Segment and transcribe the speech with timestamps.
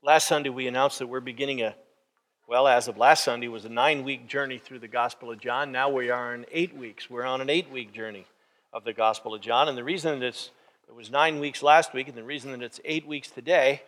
[0.00, 1.74] Last Sunday, we announced that we're beginning a,
[2.46, 5.72] well, as of last Sunday, was a nine week journey through the Gospel of John.
[5.72, 7.10] Now we are in eight weeks.
[7.10, 8.24] We're on an eight week journey
[8.72, 9.68] of the Gospel of John.
[9.68, 10.52] And the reason that it's,
[10.86, 13.82] it was nine weeks last week and the reason that it's eight weeks today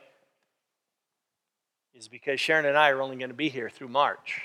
[1.94, 4.40] is because Sharon and I are only going to be here through March.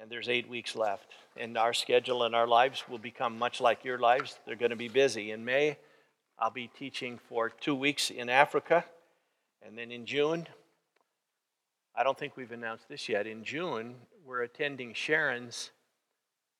[0.00, 1.08] And there's eight weeks left.
[1.36, 4.38] And our schedule and our lives will become much like your lives.
[4.46, 5.32] They're going to be busy.
[5.32, 5.78] In May,
[6.38, 8.84] I'll be teaching for two weeks in Africa.
[9.62, 10.46] And then in June,
[11.94, 13.26] I don't think we've announced this yet.
[13.26, 15.70] In June, we're attending Sharon's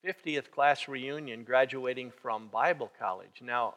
[0.05, 3.41] 50th class reunion graduating from Bible college.
[3.43, 3.75] Now,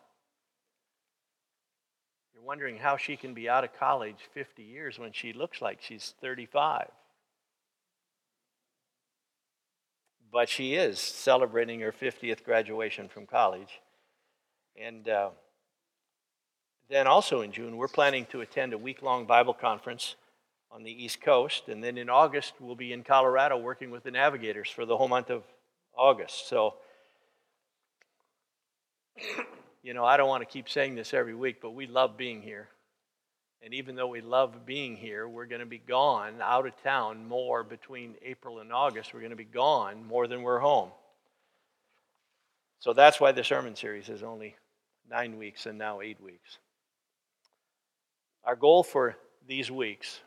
[2.33, 5.81] you're wondering how she can be out of college 50 years when she looks like
[5.81, 6.89] she's 35.
[10.31, 13.79] But she is celebrating her 50th graduation from college.
[14.75, 15.29] And uh,
[16.89, 20.15] then also in June, we're planning to attend a week long Bible conference
[20.71, 21.69] on the East Coast.
[21.69, 25.07] And then in August, we'll be in Colorado working with the navigators for the whole
[25.07, 25.43] month of
[25.95, 26.49] August.
[26.49, 26.75] So,
[29.83, 32.41] you know, I don't want to keep saying this every week, but we love being
[32.41, 32.69] here.
[33.63, 37.25] And even though we love being here, we're going to be gone out of town
[37.25, 39.13] more between April and August.
[39.13, 40.89] We're going to be gone more than we're home.
[42.79, 44.57] So that's why the sermon series is only
[45.09, 46.57] nine weeks and now eight weeks.
[48.45, 49.15] Our goal for
[49.47, 50.19] these weeks,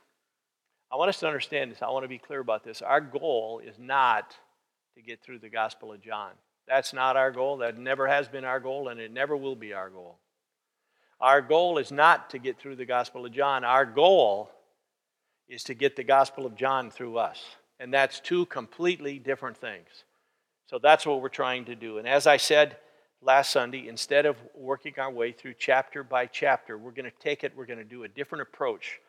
[0.90, 1.82] I want us to understand this.
[1.82, 2.80] I want to be clear about this.
[2.80, 4.36] Our goal is not
[4.94, 6.30] to get through the Gospel of John.
[6.66, 7.58] That's not our goal.
[7.58, 10.18] That never has been our goal, and it never will be our goal.
[11.20, 13.64] Our goal is not to get through the Gospel of John.
[13.64, 14.50] Our goal
[15.48, 17.42] is to get the Gospel of John through us.
[17.78, 20.04] And that's two completely different things.
[20.66, 21.98] So that's what we're trying to do.
[21.98, 22.76] And as I said
[23.22, 27.44] last Sunday, instead of working our way through chapter by chapter, we're going to take
[27.44, 29.00] it, we're going to do a different approach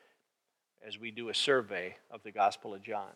[0.85, 3.11] as we do a survey of the Gospel of John.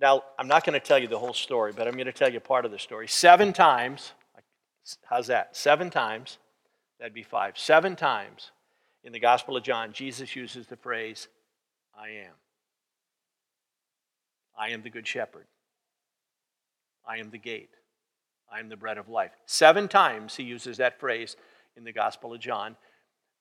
[0.00, 2.32] Now, I'm not going to tell you the whole story, but I'm going to tell
[2.32, 3.08] you part of the story.
[3.08, 4.12] Seven times,
[5.04, 5.56] how's that?
[5.56, 6.38] Seven times,
[6.98, 7.58] that'd be five.
[7.58, 8.52] Seven times
[9.02, 11.28] in the Gospel of John, Jesus uses the phrase,
[11.98, 12.34] I am.
[14.56, 15.46] I am the Good Shepherd.
[17.06, 17.70] I am the gate.
[18.52, 19.32] I am the bread of life.
[19.46, 21.36] Seven times he uses that phrase
[21.76, 22.76] in the Gospel of John.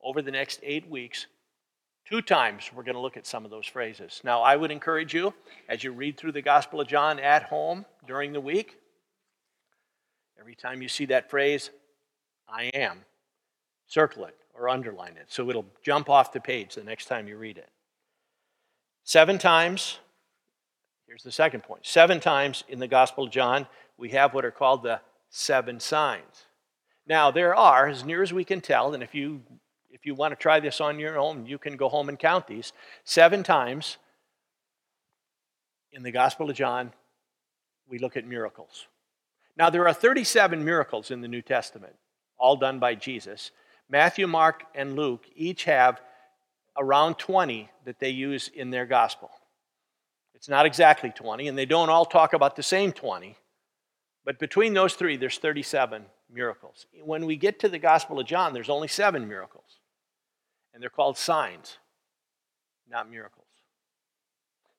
[0.01, 1.27] Over the next eight weeks,
[2.07, 4.21] Two times we're going to look at some of those phrases.
[4.23, 5.33] Now, I would encourage you,
[5.67, 8.79] as you read through the Gospel of John at home during the week,
[10.39, 11.69] every time you see that phrase,
[12.47, 13.03] I am,
[13.87, 17.35] circle it or underline it so it'll jump off the page the next time you
[17.35, 17.69] read it.
[19.03, 19.99] Seven times,
[21.07, 23.67] here's the second point seven times in the Gospel of John,
[23.97, 26.45] we have what are called the seven signs.
[27.07, 29.41] Now, there are, as near as we can tell, and if you
[29.89, 32.45] if you want to try this on your own, you can go home and count
[32.45, 32.71] these.
[33.03, 33.97] Seven times
[35.91, 36.93] in the Gospel of John,
[37.89, 38.85] we look at miracles.
[39.57, 41.95] Now, there are 37 miracles in the New Testament,
[42.37, 43.49] all done by Jesus.
[43.89, 45.99] Matthew, Mark, and Luke each have
[46.77, 49.31] around 20 that they use in their gospel.
[50.35, 53.35] It's not exactly 20, and they don't all talk about the same 20,
[54.27, 56.85] but between those three, there's 37 miracles.
[57.01, 59.79] When we get to the Gospel of John, there's only seven miracles
[60.73, 61.77] and they're called signs,
[62.89, 63.45] not miracles.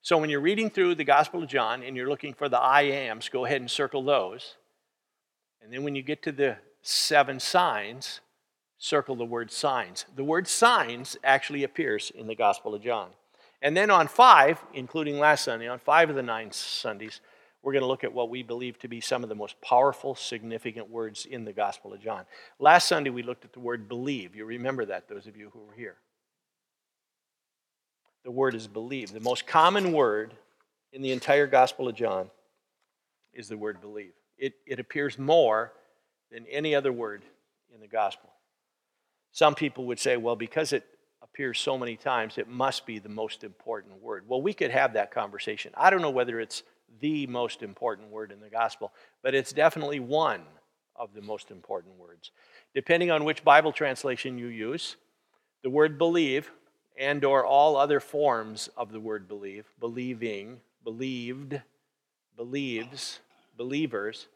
[0.03, 2.83] So when you're reading through the Gospel of John and you're looking for the I
[2.83, 4.57] ams, go ahead and circle those.
[5.63, 8.21] And then when you get to the seven signs,
[8.77, 10.05] circle the word signs.
[10.15, 13.13] The word signs actually appears in the Gospel of John.
[13.63, 17.23] And then on five, including last Sunday, on five of the nine Sundays,
[17.63, 20.15] we're going to look at what we believe to be some of the most powerful,
[20.15, 22.25] significant words in the Gospel of John.
[22.59, 24.37] Last Sunday, we looked at the word believe.
[24.37, 25.97] You remember that, those of you who were here.
[28.25, 29.13] The word is believe.
[29.13, 30.35] The most common word
[30.93, 32.31] in the entire Gospel of John
[33.33, 34.13] is the word believe.
[34.37, 35.73] It, it appears more
[36.31, 37.23] than any other word
[37.75, 38.31] in the Gospel.
[39.33, 40.85] Some people would say, well, because it
[41.23, 44.25] appears so many times, it must be the most important word.
[44.29, 45.73] Well, we could have that conversation.
[45.77, 46.63] I don't know whether it's
[47.01, 48.93] the most important word in the gospel,
[49.23, 50.43] but it's definitely one
[50.97, 52.31] of the most important words.
[52.75, 54.97] Depending on which Bible translation you use,
[55.63, 56.51] the word believe
[56.99, 61.61] and or all other forms of the word believe, believing, believed,
[62.37, 63.21] believes,
[63.57, 64.27] believers,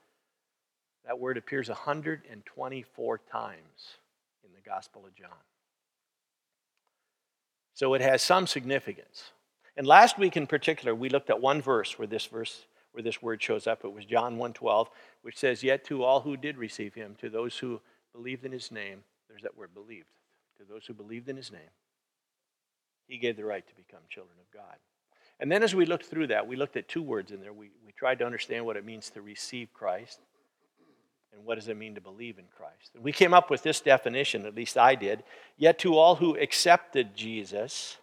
[1.05, 3.97] that word appears 124 times
[4.45, 5.29] in the Gospel of John.
[7.75, 9.31] So it has some significance.
[9.77, 13.23] And last week in particular, we looked at one verse where this verse where this
[13.23, 13.85] word shows up.
[13.85, 14.91] It was John 1:12,
[15.23, 17.81] which says, "Yet to all who did receive him, to those who
[18.13, 20.09] believed in his name, there's that word believed.
[20.59, 21.71] To those who believed in his name,
[23.09, 24.77] He gave the right to become children of God.
[25.41, 27.53] And then as we looked through that, we looked at two words in there.
[27.53, 30.21] We, we tried to understand what it means to receive Christ
[31.33, 32.91] and what does it mean to believe in Christ.
[32.95, 35.25] And we came up with this definition, at least I did.
[35.57, 37.97] Yet to all who accepted Jesus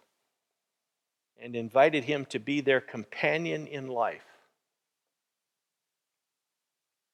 [1.42, 4.24] and invited him to be their companion in life,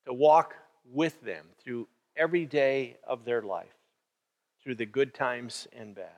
[0.07, 0.55] to walk
[0.93, 3.75] with them through every day of their life,
[4.63, 6.17] through the good times and bad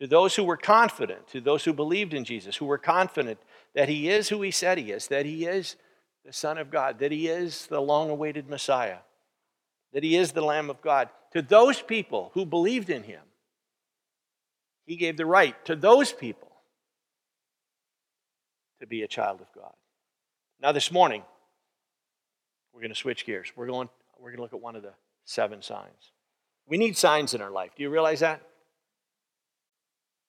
[0.00, 3.38] to those who were confident, to those who believed in Jesus, who were confident
[3.74, 5.76] that he is who he said he is, that he is
[6.24, 8.98] the Son of God, that he is the long awaited Messiah,
[9.92, 11.08] that he is the Lamb of God.
[11.32, 13.22] To those people who believed in him,
[14.84, 16.52] he gave the right to those people
[18.80, 19.72] to be a child of God.
[20.60, 21.22] Now, this morning,
[22.72, 23.52] we're going to switch gears.
[23.56, 23.88] We're going,
[24.18, 24.92] we're going to look at one of the
[25.24, 26.12] seven signs.
[26.66, 27.72] We need signs in our life.
[27.76, 28.42] Do you realize that?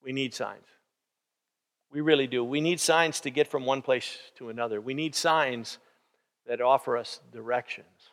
[0.04, 0.66] We need signs.
[1.92, 2.44] We really do.
[2.44, 4.80] We need signs to get from one place to another.
[4.80, 5.78] We need signs
[6.46, 8.12] that offer us directions.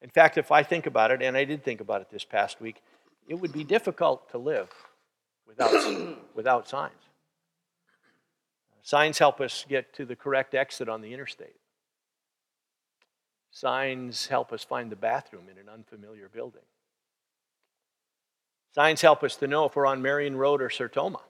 [0.00, 2.60] In fact, if I think about it, and I did think about it this past
[2.60, 2.82] week,
[3.26, 4.68] it would be difficult to live
[5.46, 6.92] without, without signs.
[8.82, 11.56] Signs help us get to the correct exit on the interstate.
[13.50, 16.62] Signs help us find the bathroom in an unfamiliar building.
[18.74, 21.20] Signs help us to know if we're on Marion Road or Sertoma.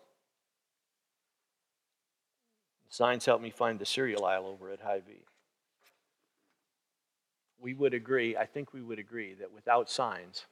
[2.89, 5.25] Signs help me find the cereal aisle over at Hy-Vee.
[7.59, 10.47] We would agree, I think we would agree, that without signs,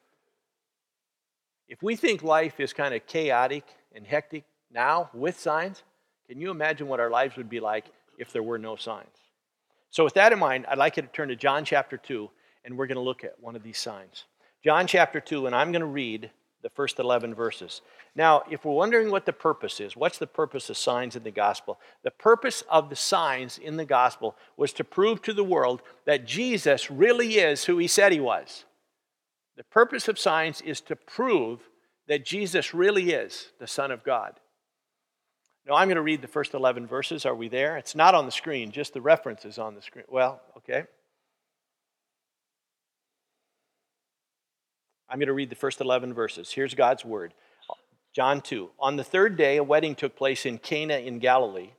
[1.68, 3.64] if we think life is kind of chaotic
[3.94, 5.84] and hectic now with signs,
[6.30, 7.86] can you imagine what our lives would be like
[8.16, 9.08] if there were no signs?
[9.90, 12.30] So, with that in mind, I'd like you to turn to John chapter 2,
[12.64, 14.26] and we're going to look at one of these signs.
[14.62, 16.30] John chapter 2, and I'm going to read
[16.62, 17.80] the first 11 verses.
[18.14, 21.32] Now, if we're wondering what the purpose is, what's the purpose of signs in the
[21.32, 21.80] gospel?
[22.04, 26.28] The purpose of the signs in the gospel was to prove to the world that
[26.28, 28.66] Jesus really is who he said he was.
[29.56, 31.58] The purpose of signs is to prove
[32.06, 34.38] that Jesus really is the Son of God.
[35.66, 37.26] Now, I'm going to read the first 11 verses.
[37.26, 37.76] Are we there?
[37.76, 40.04] It's not on the screen, just the reference is on the screen.
[40.08, 40.84] Well, okay.
[45.08, 46.50] I'm going to read the first 11 verses.
[46.52, 47.34] Here's God's word
[48.14, 48.70] John 2.
[48.78, 51.70] On the third day, a wedding took place in Cana in Galilee.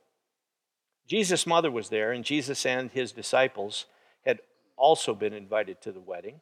[1.07, 3.85] Jesus' mother was there, and Jesus and his disciples
[4.25, 4.39] had
[4.77, 6.41] also been invited to the wedding.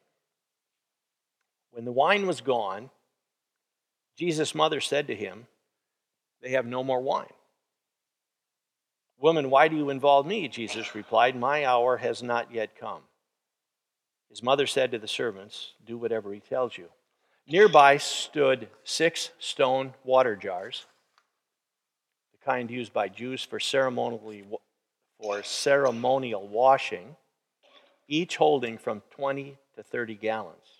[1.72, 2.90] When the wine was gone,
[4.16, 5.46] Jesus' mother said to him,
[6.42, 7.26] They have no more wine.
[9.18, 10.48] Woman, why do you involve me?
[10.48, 13.02] Jesus replied, My hour has not yet come.
[14.30, 16.88] His mother said to the servants, Do whatever he tells you.
[17.46, 20.86] Nearby stood six stone water jars,
[22.32, 24.44] the kind used by Jews for ceremonially
[25.20, 27.16] for ceremonial washing,
[28.08, 30.79] each holding from 20 to 30 gallons.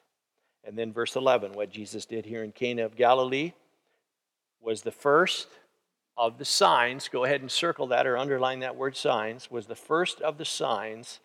[0.63, 3.53] And then, verse 11, what Jesus did here in Cana of Galilee
[4.59, 5.47] was the first
[6.17, 9.75] of the signs, go ahead and circle that or underline that word signs, was the
[9.75, 11.19] first of the signs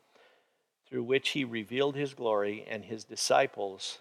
[0.88, 3.98] through which he revealed his glory and his disciples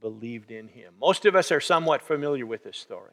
[0.00, 0.94] believed in him.
[0.98, 3.12] Most of us are somewhat familiar with this story.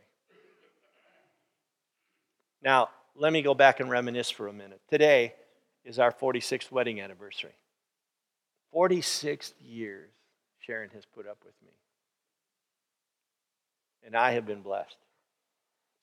[2.63, 4.81] Now, let me go back and reminisce for a minute.
[4.89, 5.33] Today
[5.83, 7.55] is our 46th wedding anniversary.
[8.71, 10.09] 46 years
[10.67, 11.71] Sharon has put up with me.
[14.05, 14.97] And I have been blessed.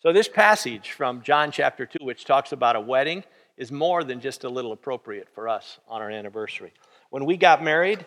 [0.01, 3.25] So, this passage from John chapter 2, which talks about a wedding,
[3.57, 6.73] is more than just a little appropriate for us on our anniversary.
[7.11, 8.05] When we got married,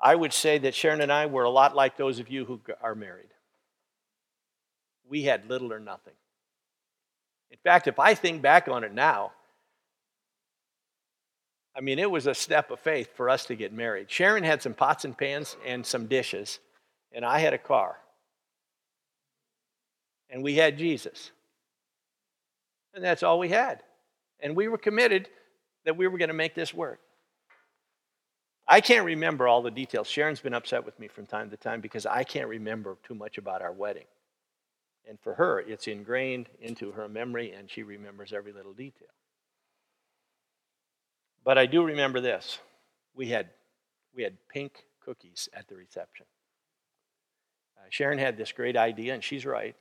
[0.00, 2.60] I would say that Sharon and I were a lot like those of you who
[2.82, 3.28] are married.
[5.08, 6.14] We had little or nothing.
[7.50, 9.32] In fact, if I think back on it now,
[11.76, 14.10] I mean, it was a step of faith for us to get married.
[14.10, 16.58] Sharon had some pots and pans and some dishes,
[17.12, 17.98] and I had a car
[20.30, 21.30] and we had Jesus.
[22.94, 23.82] And that's all we had.
[24.40, 25.28] And we were committed
[25.84, 27.00] that we were going to make this work.
[28.68, 30.08] I can't remember all the details.
[30.08, 33.38] Sharon's been upset with me from time to time because I can't remember too much
[33.38, 34.06] about our wedding.
[35.08, 39.06] And for her, it's ingrained into her memory, and she remembers every little detail.
[41.46, 42.58] But I do remember this
[43.14, 43.48] we had,
[44.14, 46.26] we had pink cookies at the reception.
[47.78, 49.76] Uh, Sharon had this great idea, and she's right,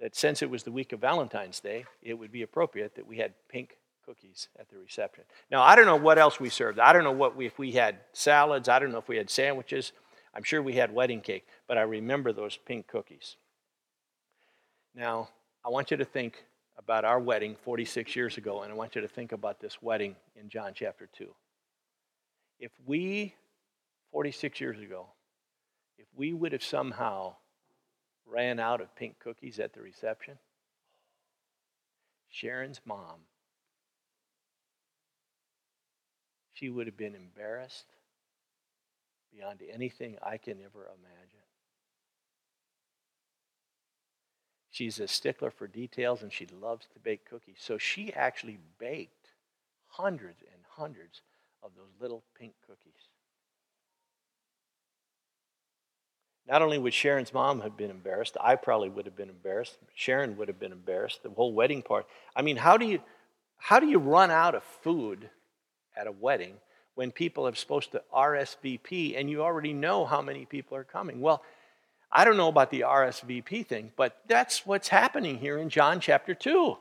[0.00, 3.18] that since it was the week of Valentine's Day, it would be appropriate that we
[3.18, 5.24] had pink cookies at the reception.
[5.50, 6.78] Now, I don't know what else we served.
[6.78, 8.68] I don't know what we, if we had salads.
[8.68, 9.90] I don't know if we had sandwiches.
[10.32, 13.36] I'm sure we had wedding cake, but I remember those pink cookies.
[14.94, 15.30] Now,
[15.64, 16.44] I want you to think
[16.76, 20.16] about our wedding 46 years ago, and I want you to think about this wedding
[20.34, 21.34] in John chapter 2.
[22.58, 23.34] If we,
[24.12, 25.06] 46 years ago,
[25.98, 27.36] if we would have somehow
[28.26, 30.38] ran out of pink cookies at the reception,
[32.28, 33.20] Sharon's mom,
[36.52, 37.86] she would have been embarrassed
[39.32, 41.43] beyond anything I can ever imagine.
[44.74, 47.58] She's a stickler for details and she loves to bake cookies.
[47.60, 49.28] So she actually baked
[49.86, 51.20] hundreds and hundreds
[51.62, 53.06] of those little pink cookies.
[56.48, 59.76] Not only would Sharon's mom have been embarrassed, I probably would have been embarrassed.
[59.94, 61.22] Sharon would have been embarrassed.
[61.22, 62.06] The whole wedding part.
[62.34, 63.00] I mean, how do you
[63.58, 65.30] how do you run out of food
[65.96, 66.54] at a wedding
[66.96, 71.20] when people are supposed to RSVP and you already know how many people are coming?
[71.20, 71.44] Well,
[72.14, 76.32] I don't know about the RSVP thing, but that's what's happening here in John chapter
[76.32, 76.76] 2.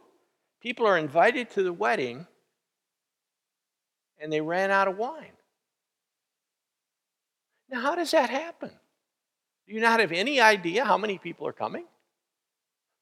[0.62, 2.28] People are invited to the wedding
[4.22, 5.32] and they ran out of wine.
[7.70, 8.70] Now, how does that happen?
[9.68, 11.86] Do you not have any idea how many people are coming?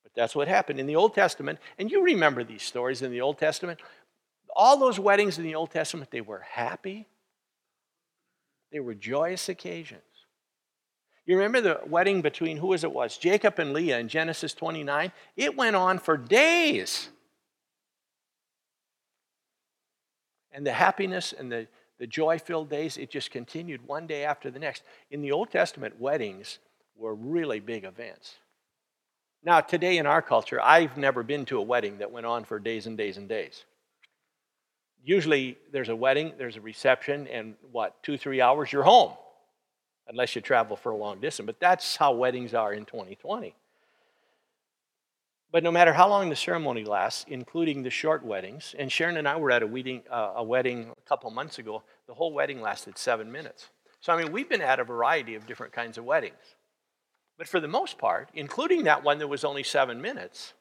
[0.03, 1.59] But that's what happened in the Old Testament.
[1.77, 3.81] And you remember these stories in the Old Testament.
[4.55, 7.07] All those weddings in the Old Testament, they were happy,
[8.71, 10.01] they were joyous occasions.
[11.25, 13.17] You remember the wedding between who was it was?
[13.17, 15.11] Jacob and Leah in Genesis 29?
[15.35, 17.09] It went on for days.
[20.51, 21.67] And the happiness and the,
[21.99, 24.83] the joy filled days, it just continued one day after the next.
[25.11, 26.59] In the Old Testament, weddings
[26.95, 28.35] were really big events.
[29.43, 32.59] Now, today in our culture, I've never been to a wedding that went on for
[32.59, 33.63] days and days and days.
[35.03, 39.13] Usually, there's a wedding, there's a reception, and what, two, three hours, you're home
[40.11, 41.47] unless you travel for a long distance.
[41.47, 43.55] But that's how weddings are in 2020.
[45.51, 49.27] But no matter how long the ceremony lasts, including the short weddings, and Sharon and
[49.27, 52.61] I were at a wedding, uh, a wedding a couple months ago, the whole wedding
[52.61, 53.69] lasted seven minutes.
[53.99, 56.55] So, I mean, we've been at a variety of different kinds of weddings.
[57.37, 60.53] But for the most part, including that one that was only seven minutes,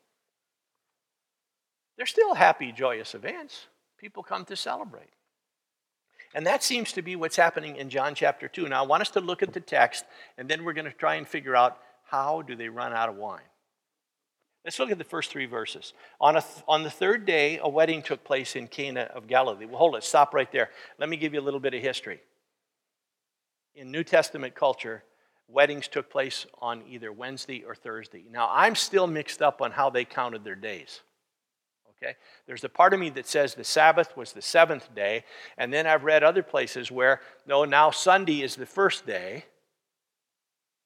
[1.97, 3.66] they're still happy, joyous events.
[3.99, 5.11] People come to celebrate.
[6.34, 8.68] And that seems to be what's happening in John chapter 2.
[8.68, 10.04] Now, I want us to look at the text,
[10.38, 13.16] and then we're going to try and figure out how do they run out of
[13.16, 13.42] wine.
[14.64, 15.94] Let's look at the first three verses.
[16.20, 19.64] On, th- on the third day, a wedding took place in Cana of Galilee.
[19.64, 20.70] Well, hold it, stop right there.
[20.99, 22.20] Let me give you a little bit of history.
[23.75, 25.02] In New Testament culture,
[25.49, 28.25] weddings took place on either Wednesday or Thursday.
[28.30, 31.00] Now, I'm still mixed up on how they counted their days.
[32.02, 32.16] Okay?
[32.47, 35.25] There's a part of me that says the Sabbath was the seventh day,
[35.59, 39.45] and then I've read other places where, no, now Sunday is the first day.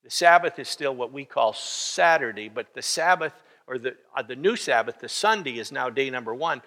[0.02, 3.32] The Sabbath is still what we call Saturday, but the Sabbath,
[3.66, 6.62] or the, uh, the new Sabbath, the Sunday, is now day number one.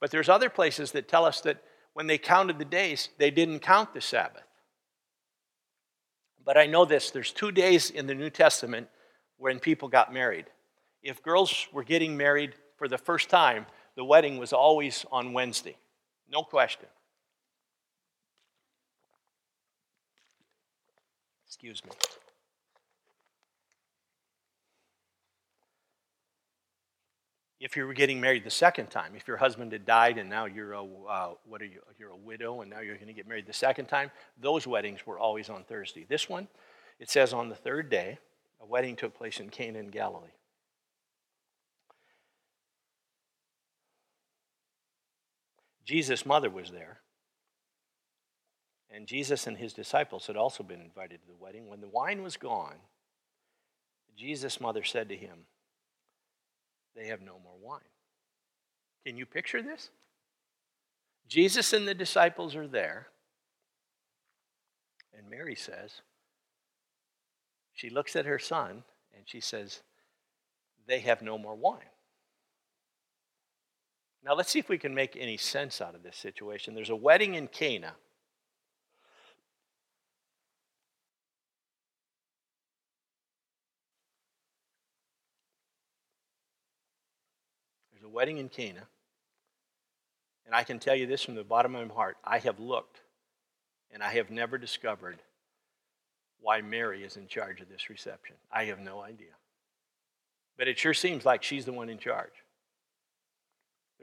[0.00, 1.62] But there's other places that tell us that
[1.94, 4.42] when they counted the days, they didn't count the Sabbath.
[6.44, 8.88] But I know this there's two days in the New Testament
[9.38, 10.46] when people got married.
[11.02, 15.76] If girls were getting married for the first time, the wedding was always on Wednesday.
[16.30, 16.88] No question.
[21.46, 21.90] Excuse me.
[27.60, 30.44] If you were getting married the second time, if your husband had died and now
[30.44, 31.80] you're a uh, what are you?
[31.98, 34.10] You're a widow and now you're going to get married the second time.
[34.38, 36.04] Those weddings were always on Thursday.
[36.06, 36.48] This one,
[36.98, 38.18] it says on the third day,
[38.60, 40.28] a wedding took place in Cana in Galilee.
[45.84, 47.00] Jesus' mother was there.
[48.90, 51.68] And Jesus and his disciples had also been invited to the wedding.
[51.68, 52.76] When the wine was gone,
[54.16, 55.46] Jesus' mother said to him,
[56.94, 57.80] They have no more wine.
[59.04, 59.90] Can you picture this?
[61.28, 63.08] Jesus and the disciples are there.
[65.16, 66.02] And Mary says,
[67.74, 69.82] she looks at her son and she says,
[70.86, 71.80] They have no more wine.
[74.24, 76.74] Now, let's see if we can make any sense out of this situation.
[76.74, 77.92] There's a wedding in Cana.
[87.92, 88.86] There's a wedding in Cana.
[90.46, 93.00] And I can tell you this from the bottom of my heart I have looked
[93.92, 95.18] and I have never discovered
[96.40, 98.36] why Mary is in charge of this reception.
[98.50, 99.32] I have no idea.
[100.56, 102.43] But it sure seems like she's the one in charge.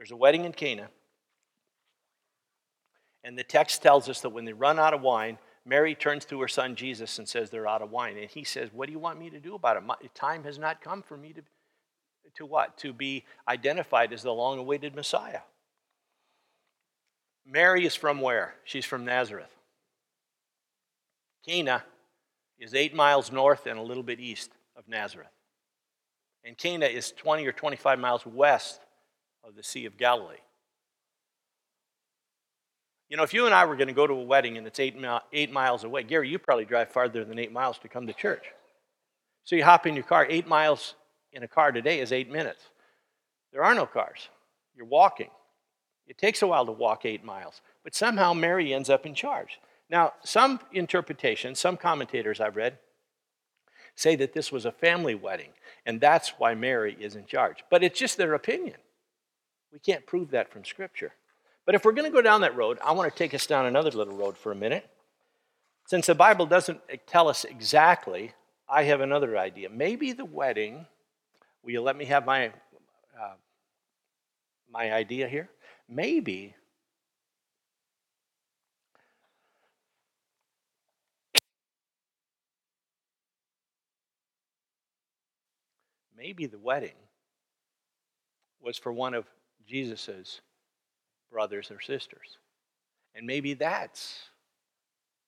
[0.02, 0.88] There's a wedding in Cana.
[3.22, 6.40] And the text tells us that when they run out of wine, Mary turns to
[6.40, 8.16] her son Jesus and says they're out of wine.
[8.18, 9.84] And he says, What do you want me to do about it?
[9.84, 11.42] My, time has not come for me to,
[12.34, 12.76] to what?
[12.78, 15.42] To be identified as the long awaited Messiah.
[17.46, 18.56] Mary is from where?
[18.64, 19.54] She's from Nazareth.
[21.46, 21.84] Cana
[22.58, 25.30] is eight miles north and a little bit east of Nazareth.
[26.44, 28.80] And Cana is 20 or 25 miles west
[29.44, 30.36] of the Sea of Galilee.
[33.08, 34.80] You know, if you and I were going to go to a wedding and it's
[34.80, 34.96] eight,
[35.32, 38.46] eight miles away, Gary, you probably drive farther than eight miles to come to church.
[39.44, 40.26] So you hop in your car.
[40.30, 40.94] Eight miles
[41.32, 42.62] in a car today is eight minutes.
[43.52, 44.28] There are no cars.
[44.74, 45.28] You're walking.
[46.06, 47.60] It takes a while to walk eight miles.
[47.84, 49.60] But somehow Mary ends up in charge.
[49.90, 52.78] Now, some interpretations, some commentators I've read,
[53.94, 55.50] say that this was a family wedding,
[55.84, 57.62] and that's why Mary is in charge.
[57.70, 58.76] But it's just their opinion.
[59.72, 61.12] We can't prove that from Scripture.
[61.64, 63.66] But if we're going to go down that road, I want to take us down
[63.66, 64.88] another little road for a minute.
[65.86, 68.32] Since the Bible doesn't tell us exactly,
[68.68, 69.68] I have another idea.
[69.70, 70.86] Maybe the wedding,
[71.62, 73.34] will you let me have my, uh,
[74.70, 75.48] my idea here?
[75.88, 76.54] Maybe
[86.16, 86.94] maybe the wedding
[88.60, 89.26] was for one of
[89.72, 90.42] Jesus's
[91.30, 92.38] brothers or sisters.
[93.14, 94.20] And maybe that's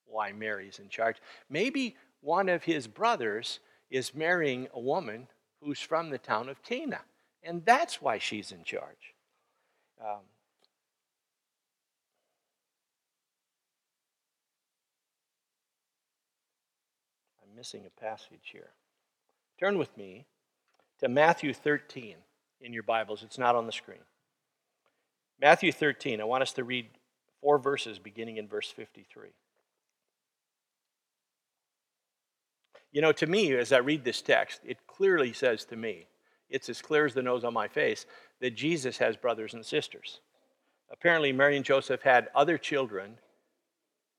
[0.05, 1.17] why Mary's in charge.
[1.49, 3.61] Maybe one of his brothers
[3.91, 5.29] is marrying a woman
[5.63, 7.01] who's from the town of Cana,
[7.43, 9.15] and that's why she's in charge.
[10.01, 10.21] Um,
[17.43, 18.71] I'm missing a passage here.
[19.59, 20.27] Turn with me
[21.01, 22.17] to Matthew 13
[22.61, 23.23] in your Bibles.
[23.23, 24.01] It's not on the screen.
[25.41, 26.89] Matthew 13, I want us to read
[27.41, 29.31] four verses beginning in verse 53.
[32.93, 36.07] You know, to me, as I read this text, it clearly says to me,
[36.49, 38.07] it's as clear as the nose on my face,
[38.41, 40.21] that Jesus has brothers and sisters.
[40.93, 43.19] Apparently, Mary and Joseph had other children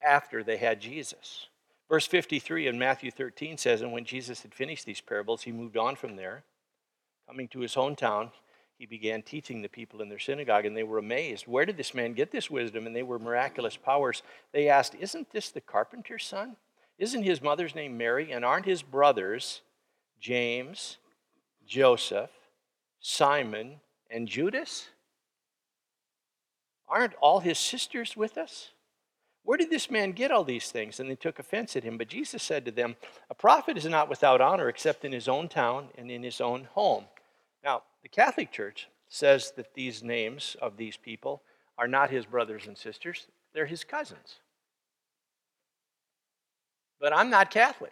[0.03, 1.47] after they had Jesus.
[1.89, 5.77] Verse 53 in Matthew 13 says, And when Jesus had finished these parables, he moved
[5.77, 6.43] on from there.
[7.27, 8.31] Coming to his hometown,
[8.77, 11.47] he began teaching the people in their synagogue, and they were amazed.
[11.47, 12.85] Where did this man get this wisdom?
[12.85, 14.21] And they were miraculous powers.
[14.51, 16.57] They asked, Isn't this the carpenter's son?
[16.97, 18.31] Isn't his mother's name Mary?
[18.31, 19.61] And aren't his brothers
[20.19, 20.97] James,
[21.65, 22.31] Joseph,
[22.99, 24.89] Simon, and Judas?
[26.89, 28.71] Aren't all his sisters with us?
[29.43, 30.99] Where did this man get all these things?
[30.99, 31.97] And they took offense at him.
[31.97, 32.95] But Jesus said to them,
[33.29, 36.67] A prophet is not without honor except in his own town and in his own
[36.73, 37.05] home.
[37.65, 41.41] Now, the Catholic Church says that these names of these people
[41.79, 44.35] are not his brothers and sisters, they're his cousins.
[47.01, 47.91] But I'm not Catholic.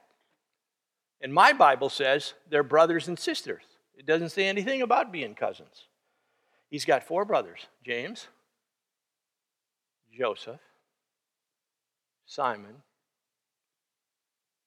[1.22, 3.64] And my Bible says they're brothers and sisters.
[3.98, 5.88] It doesn't say anything about being cousins.
[6.70, 8.28] He's got four brothers James,
[10.16, 10.62] Joseph,
[12.26, 12.76] Simon,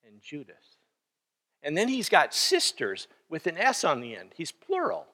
[0.06, 0.76] and Judas.
[1.62, 4.30] And then he's got sisters with an S on the end.
[4.36, 5.06] He's plural.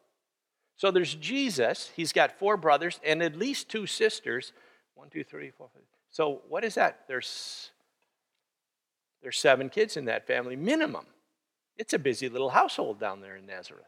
[0.76, 1.90] So there's Jesus.
[1.94, 4.52] He's got four brothers and at least two sisters.
[4.94, 5.82] One, two, three, four, five.
[6.10, 7.00] So what is that?
[7.08, 7.70] There's
[9.22, 11.06] there's seven kids in that family minimum.
[11.76, 13.86] It's a busy little household down there in Nazareth.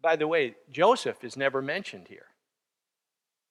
[0.00, 2.26] By the way, Joseph is never mentioned here.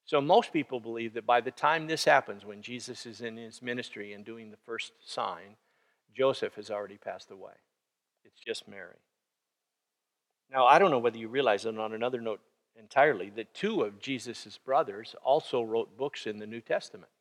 [0.06, 3.62] So most people believe that by the time this happens, when Jesus is in his
[3.62, 5.56] ministry and doing the first sign,
[6.13, 7.54] Joseph has already passed away.
[8.25, 8.97] It's just Mary.
[10.51, 12.41] Now, I don't know whether you realize, and on another note
[12.77, 17.12] entirely, that two of Jesus' brothers also wrote books in the New Testament.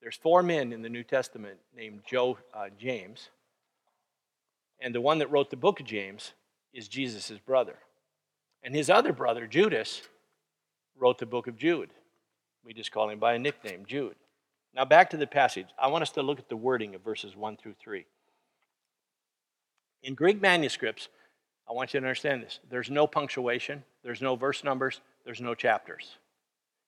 [0.00, 3.30] There's four men in the New Testament named Joe, uh, James,
[4.80, 6.32] and the one that wrote the book of James
[6.74, 7.76] is Jesus' brother.
[8.62, 10.02] And his other brother, Judas,
[10.98, 11.90] wrote the book of Jude.
[12.64, 14.16] We just call him by a nickname, Jude.
[14.74, 15.68] Now, back to the passage.
[15.78, 18.04] I want us to look at the wording of verses 1 through 3.
[20.04, 21.08] In Greek manuscripts,
[21.68, 25.54] I want you to understand this there's no punctuation, there's no verse numbers, there's no
[25.54, 26.18] chapters.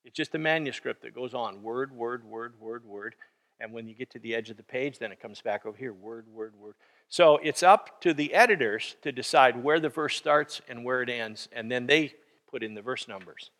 [0.04, 3.16] It's just a manuscript that goes on word, word, word, word, word.
[3.58, 5.76] And when you get to the edge of the page, then it comes back over
[5.76, 6.74] here word, word, word.
[7.08, 11.08] So it's up to the editors to decide where the verse starts and where it
[11.08, 12.12] ends, and then they
[12.50, 13.50] put in the verse numbers.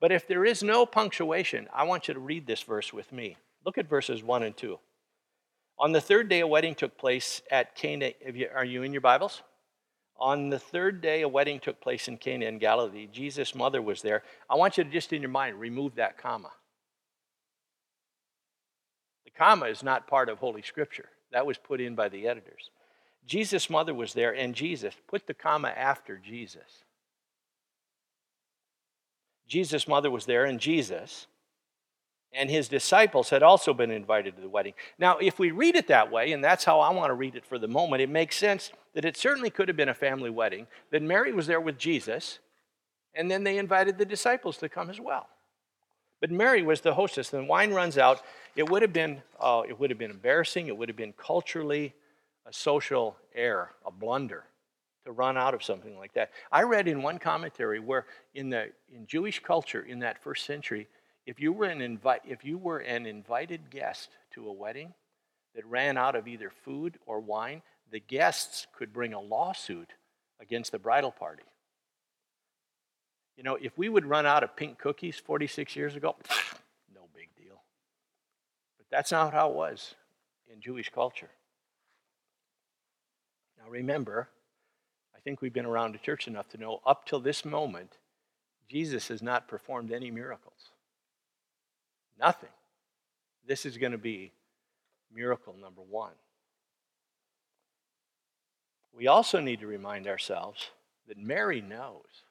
[0.00, 3.36] But if there is no punctuation, I want you to read this verse with me.
[3.66, 4.78] Look at verses 1 and 2.
[5.82, 8.12] On the third day, a wedding took place at Cana.
[8.54, 9.42] Are you in your Bibles?
[10.16, 13.08] On the third day, a wedding took place in Cana in Galilee.
[13.10, 14.22] Jesus' mother was there.
[14.48, 16.52] I want you to just in your mind remove that comma.
[19.24, 22.70] The comma is not part of Holy Scripture, that was put in by the editors.
[23.26, 24.94] Jesus' mother was there, and Jesus.
[25.08, 26.84] Put the comma after Jesus.
[29.48, 31.26] Jesus' mother was there, and Jesus
[32.34, 34.74] and his disciples had also been invited to the wedding.
[34.98, 37.44] Now, if we read it that way, and that's how I want to read it
[37.44, 40.66] for the moment, it makes sense that it certainly could have been a family wedding,
[40.90, 42.38] that Mary was there with Jesus,
[43.14, 45.28] and then they invited the disciples to come as well.
[46.20, 47.30] But Mary was the hostess.
[47.30, 48.22] The wine runs out.
[48.54, 50.68] It would have been, uh, it would have been embarrassing.
[50.68, 51.94] It would have been culturally
[52.46, 54.44] a social error, a blunder
[55.04, 56.30] to run out of something like that.
[56.50, 60.86] I read in one commentary where in the in Jewish culture in that first century,
[61.26, 64.92] if you were an invite if you were an invited guest to a wedding
[65.54, 69.90] that ran out of either food or wine, the guests could bring a lawsuit
[70.40, 71.42] against the bridal party.
[73.36, 76.16] You know, if we would run out of pink cookies 46 years ago,
[76.94, 77.62] no big deal.
[78.78, 79.94] But that's not how it was
[80.52, 81.30] in Jewish culture.
[83.58, 84.28] Now remember,
[85.14, 87.98] I think we've been around the church enough to know up till this moment,
[88.68, 90.70] Jesus has not performed any miracles.
[92.22, 92.50] Nothing.
[93.46, 94.32] This is going to be
[95.12, 96.12] miracle number one.
[98.96, 100.70] We also need to remind ourselves
[101.08, 102.22] that Mary knows.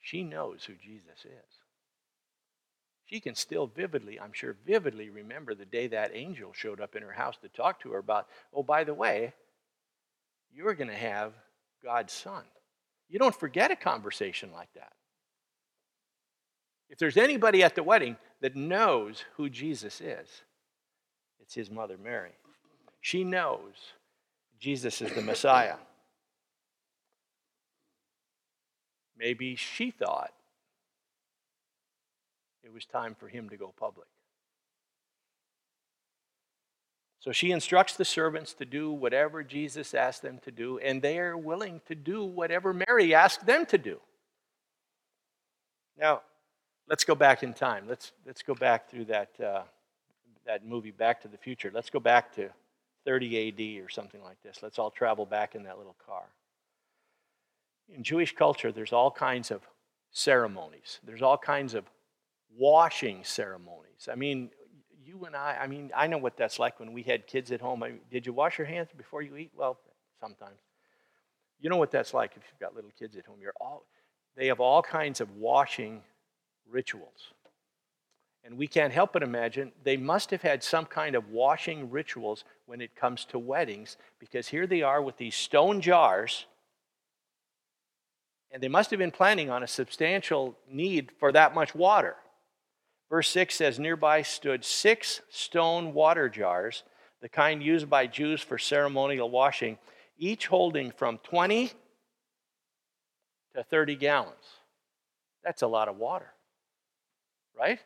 [0.00, 1.52] She knows who Jesus is.
[3.04, 7.02] She can still vividly, I'm sure, vividly remember the day that angel showed up in
[7.02, 9.34] her house to talk to her about, oh, by the way,
[10.54, 11.34] you're going to have
[11.84, 12.44] God's Son.
[13.10, 14.94] You don't forget a conversation like that.
[16.92, 20.28] If there's anybody at the wedding that knows who Jesus is,
[21.40, 22.32] it's his mother Mary.
[23.00, 23.94] She knows
[24.60, 25.76] Jesus is the Messiah.
[29.16, 30.32] Maybe she thought
[32.62, 34.08] it was time for him to go public.
[37.20, 41.18] So she instructs the servants to do whatever Jesus asked them to do, and they
[41.18, 43.98] are willing to do whatever Mary asked them to do.
[45.98, 46.20] Now,
[46.92, 47.86] let's go back in time.
[47.88, 49.62] Let's, let's go back through that, uh,
[50.44, 51.70] that movie, Back to the Future.
[51.72, 52.50] Let's go back to
[53.06, 54.58] 30 AD or something like this.
[54.62, 56.24] Let's all travel back in that little car.
[57.88, 59.62] In Jewish culture, there's all kinds of
[60.10, 61.86] ceremonies, there's all kinds of
[62.54, 64.10] washing ceremonies.
[64.12, 64.50] I mean,
[65.02, 67.62] you and I, I mean, I know what that's like when we had kids at
[67.62, 67.82] home.
[67.82, 69.50] I mean, did you wash your hands before you eat?
[69.56, 69.78] Well,
[70.20, 70.58] sometimes.
[71.58, 73.38] You know what that's like if you've got little kids at home.
[73.40, 73.86] You're all,
[74.36, 76.02] they have all kinds of washing
[76.70, 77.32] rituals.
[78.44, 82.44] And we can't help but imagine they must have had some kind of washing rituals
[82.66, 86.46] when it comes to weddings, because here they are with these stone jars,
[88.50, 92.16] and they must have been planning on a substantial need for that much water.
[93.08, 96.82] Verse 6 says, Nearby stood six stone water jars,
[97.20, 99.78] the kind used by Jews for ceremonial washing,
[100.18, 101.72] each holding from 20
[103.54, 104.44] to 30 gallons.
[105.44, 106.32] That's a lot of water,
[107.58, 107.80] right?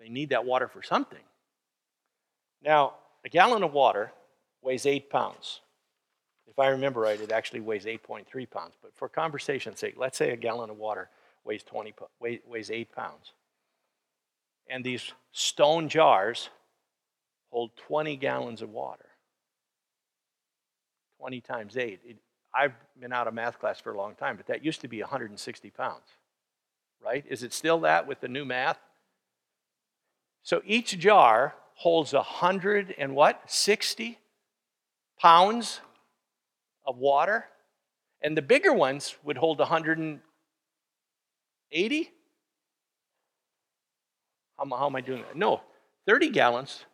[0.00, 1.18] They need that water for something.
[2.62, 4.12] Now, a gallon of water
[4.62, 5.60] weighs eight pounds.
[6.48, 8.74] If I remember right, it actually weighs 8.3 pounds.
[8.82, 11.08] But for conversation's sake, let's say a gallon of water
[11.44, 13.32] weighs, 20, weighs 8 pounds.
[14.68, 16.50] And these stone jars
[17.50, 19.06] hold 20 gallons of water.
[21.18, 22.00] 20 times 8.
[22.04, 22.16] It,
[22.54, 25.00] I've been out of math class for a long time, but that used to be
[25.00, 26.06] 160 pounds,
[27.04, 27.24] right?
[27.28, 28.78] Is it still that with the new math?
[30.42, 33.42] So each jar holds 100 and what?
[33.46, 34.18] 60
[35.18, 35.80] pounds
[36.86, 37.46] of water.
[38.20, 42.12] And the bigger ones would hold 180
[44.58, 45.36] how, how am I doing that?
[45.36, 45.62] No,
[46.06, 46.84] 30 gallons,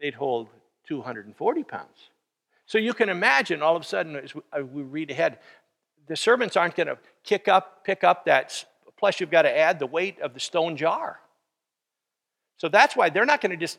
[0.00, 0.48] they'd hold
[0.88, 2.10] 240 pounds.
[2.66, 5.38] So you can imagine all of a sudden, as we read ahead,
[6.06, 8.64] the servants aren't going to kick up, pick up that,
[9.00, 11.18] plus you've got to add the weight of the stone jar.
[12.58, 13.78] So that's why they're not going to just,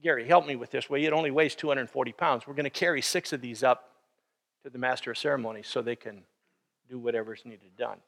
[0.00, 0.88] Gary, help me with this.
[0.88, 2.46] Well, it only weighs 240 pounds.
[2.46, 3.90] We're going to carry six of these up
[4.62, 6.22] to the master of ceremonies so they can
[6.88, 7.98] do whatever's needed done.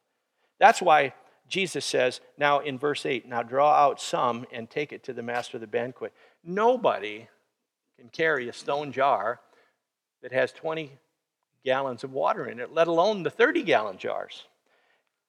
[0.60, 1.12] That's why
[1.48, 5.22] Jesus says, now in verse 8, now draw out some and take it to the
[5.22, 6.12] master of the banquet.
[6.44, 7.26] Nobody
[7.98, 9.40] can carry a stone jar
[10.22, 10.92] that has 20
[11.64, 14.44] gallons of water in it, let alone the 30 gallon jars.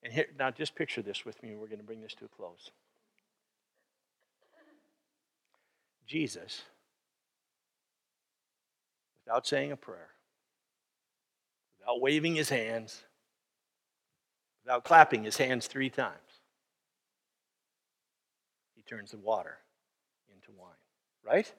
[0.04, 1.50] And here, now just picture this with me.
[1.50, 2.72] and We're going to bring this to a close.
[6.08, 6.64] Jesus,
[9.26, 10.10] without saying a prayer,
[11.80, 13.04] without waving his hands,
[14.64, 16.16] without clapping his hands three times,
[18.76, 19.58] he turns the water
[20.34, 20.72] into wine.
[21.24, 21.54] Right?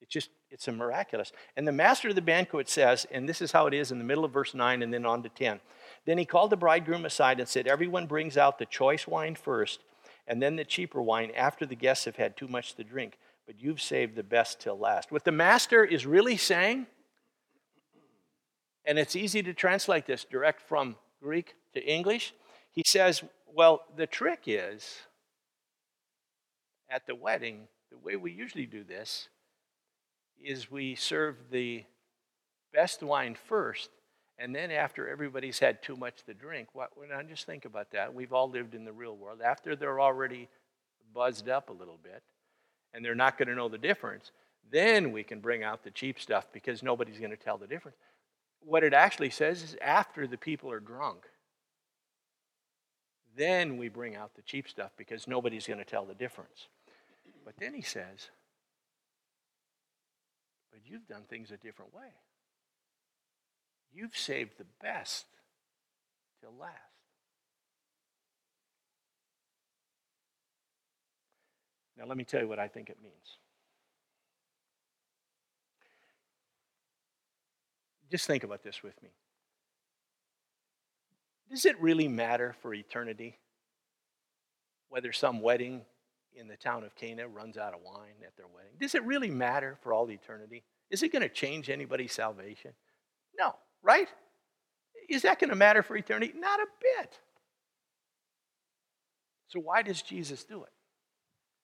[0.00, 1.32] It's just, it's a miraculous.
[1.56, 4.04] And the master of the banquet says, and this is how it is in the
[4.04, 5.60] middle of verse 9 and then on to 10.
[6.06, 9.80] Then he called the bridegroom aside and said, Everyone brings out the choice wine first,
[10.26, 13.18] and then the cheaper wine after the guests have had too much to drink.
[13.46, 15.10] But you've saved the best till last.
[15.10, 16.86] What the master is really saying,
[18.84, 22.32] and it's easy to translate this direct from Greek to English,
[22.70, 25.00] he says, Well, the trick is
[26.88, 29.28] at the wedding, the way we usually do this
[30.42, 31.84] is we serve the
[32.72, 33.90] best wine first,
[34.40, 38.14] and then after everybody's had too much to drink, what, now just think about that.
[38.14, 39.40] We've all lived in the real world.
[39.44, 40.48] After they're already
[41.14, 42.22] buzzed up a little bit,
[42.94, 44.32] and they're not going to know the difference,
[44.70, 47.98] then we can bring out the cheap stuff because nobody's going to tell the difference.
[48.60, 51.26] What it actually says is after the people are drunk,
[53.36, 56.68] then we bring out the cheap stuff because nobody's going to tell the difference.
[57.44, 58.30] But then he says,
[60.70, 62.08] but you've done things a different way.
[63.92, 65.26] You've saved the best
[66.40, 66.74] till last.
[71.96, 73.14] Now, let me tell you what I think it means.
[78.10, 79.10] Just think about this with me.
[81.50, 83.36] Does it really matter for eternity
[84.90, 85.82] whether some wedding
[86.34, 88.72] in the town of Cana runs out of wine at their wedding.
[88.78, 90.62] Does it really matter for all eternity?
[90.90, 92.72] Is it going to change anybody's salvation?
[93.38, 94.08] No, right?
[95.08, 96.32] Is that going to matter for eternity?
[96.36, 97.18] Not a bit.
[99.48, 100.70] So, why does Jesus do it?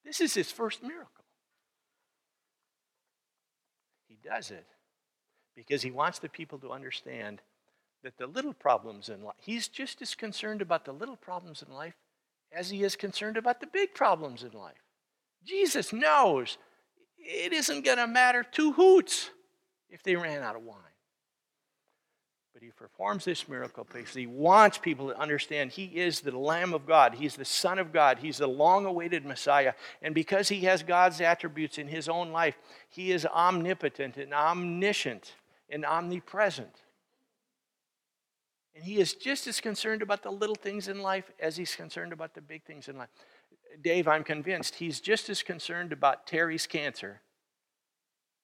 [0.05, 1.24] This is his first miracle.
[4.09, 4.66] He does it
[5.55, 7.40] because he wants the people to understand
[8.02, 11.74] that the little problems in life, he's just as concerned about the little problems in
[11.74, 11.94] life
[12.52, 14.83] as he is concerned about the big problems in life.
[15.44, 16.59] Jesus knows
[17.18, 19.31] it isn't going to matter two hoots
[19.90, 20.79] if they ran out of wine.
[22.57, 26.73] But he performs this miracle because he wants people to understand he is the Lamb
[26.73, 27.12] of God.
[27.12, 28.19] He's the Son of God.
[28.19, 29.75] He's the long awaited Messiah.
[30.01, 32.57] And because he has God's attributes in his own life,
[32.88, 35.35] he is omnipotent and omniscient
[35.69, 36.75] and omnipresent.
[38.75, 42.14] And he is just as concerned about the little things in life as he's concerned
[42.14, 43.11] about the big things in life.
[43.83, 47.21] Dave, I'm convinced he's just as concerned about Terry's cancer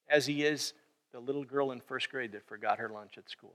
[0.07, 0.75] as he is
[1.12, 3.55] the little girl in first grade that forgot her lunch at school.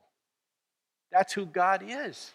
[1.11, 2.31] That's who God is.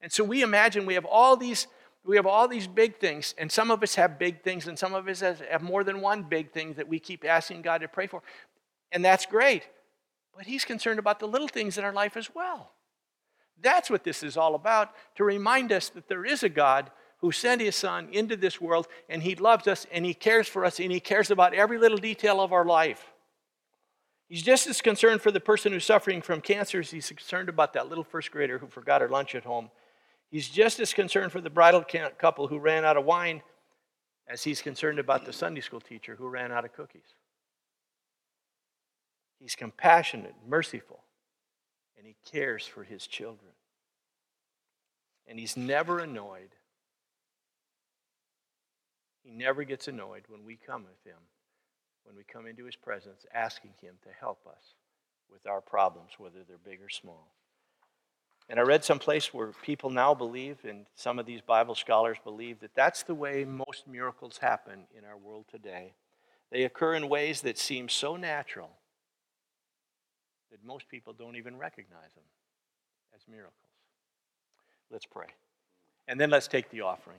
[0.00, 1.66] And so we imagine we have all these
[2.04, 4.92] we have all these big things, and some of us have big things, and some
[4.92, 8.08] of us have more than one big thing that we keep asking God to pray
[8.08, 8.24] for.
[8.90, 9.68] And that's great.
[10.36, 12.72] But He's concerned about the little things in our life as well.
[13.60, 17.30] That's what this is all about to remind us that there is a God who
[17.30, 20.80] sent his son into this world and he loves us and he cares for us
[20.80, 23.12] and he cares about every little detail of our life.
[24.32, 27.74] He's just as concerned for the person who's suffering from cancer as he's concerned about
[27.74, 29.70] that little first grader who forgot her lunch at home.
[30.30, 31.84] He's just as concerned for the bridal
[32.16, 33.42] couple who ran out of wine
[34.26, 37.12] as he's concerned about the Sunday school teacher who ran out of cookies.
[39.38, 41.04] He's compassionate, merciful
[41.98, 43.52] and he cares for his children.
[45.26, 46.54] And he's never annoyed.
[49.22, 51.18] He never gets annoyed when we come with him,
[52.04, 54.74] when we come into his presence, asking him to help us
[55.30, 57.28] with our problems, whether they're big or small.
[58.48, 62.60] And I read someplace where people now believe, and some of these Bible scholars believe,
[62.60, 65.94] that that's the way most miracles happen in our world today.
[66.50, 68.70] They occur in ways that seem so natural
[70.50, 72.24] that most people don't even recognize them
[73.14, 73.54] as miracles.
[74.90, 75.28] Let's pray.
[76.06, 77.18] And then let's take the offering.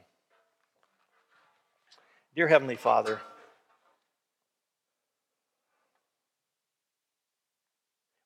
[2.36, 3.20] Dear Heavenly Father,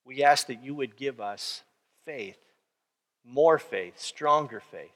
[0.08, 1.62] we ask that you would give us
[2.06, 2.38] faith,
[3.26, 4.88] more faith, stronger faith,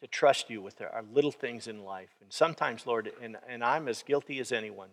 [0.00, 2.08] to trust you with our little things in life.
[2.22, 4.88] And sometimes, Lord, and, and I'm as guilty as anyone,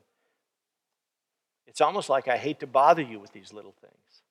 [1.65, 4.22] it's almost like I hate to bother you with these little things.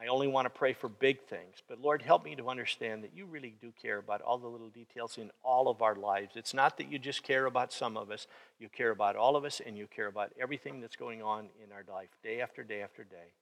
[0.00, 1.56] I only want to pray for big things.
[1.68, 4.68] But Lord, help me to understand that you really do care about all the little
[4.68, 6.36] details in all of our lives.
[6.36, 8.28] It's not that you just care about some of us,
[8.60, 11.72] you care about all of us, and you care about everything that's going on in
[11.72, 13.32] our life, day after day after day.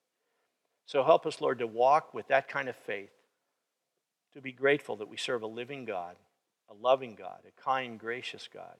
[0.86, 3.10] So help us, Lord, to walk with that kind of faith,
[4.32, 6.16] to be grateful that we serve a living God,
[6.70, 8.76] a loving God, a kind, gracious God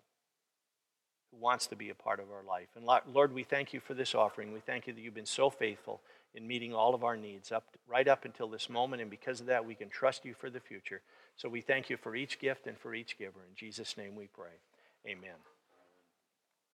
[1.31, 2.69] who wants to be a part of our life.
[2.75, 4.53] And Lord, we thank you for this offering.
[4.53, 6.01] We thank you that you've been so faithful
[6.37, 9.47] in meeting all of our needs up right up until this moment and because of
[9.47, 11.01] that we can trust you for the future.
[11.37, 13.41] So we thank you for each gift and for each giver.
[13.49, 14.53] In Jesus name we pray.
[15.09, 15.56] Amen.